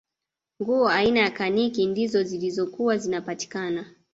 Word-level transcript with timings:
nguo 0.61 0.87
aina 0.89 1.19
ya 1.19 1.31
kaniki 1.31 1.85
ndizo 1.87 2.23
zilizokuwa 2.23 2.97
zinapatikana 2.97 3.85